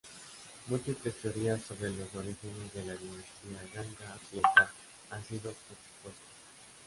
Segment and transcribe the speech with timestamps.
[0.65, 4.67] Múltiples teorías sobre los orígenes de la dinastía Ganga Occidental
[5.11, 6.17] han sido propuestas.